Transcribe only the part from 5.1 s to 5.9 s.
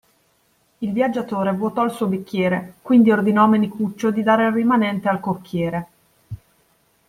cocchiere.